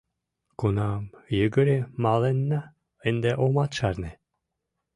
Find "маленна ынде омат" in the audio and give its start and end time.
2.03-3.71